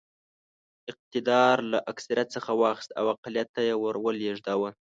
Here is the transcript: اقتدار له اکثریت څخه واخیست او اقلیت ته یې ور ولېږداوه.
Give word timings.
اقتدار 0.91 1.57
له 1.71 1.77
اکثریت 1.91 2.27
څخه 2.35 2.51
واخیست 2.61 2.91
او 2.99 3.05
اقلیت 3.15 3.47
ته 3.55 3.61
یې 3.67 3.75
ور 3.81 3.95
ولېږداوه. 4.05 4.69